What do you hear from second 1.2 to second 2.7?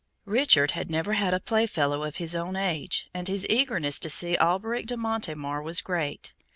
a playfellow of his own